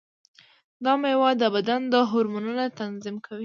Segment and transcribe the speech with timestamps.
[0.83, 3.39] دا مېوه د بدن د هورمونونو تنظیم کوي.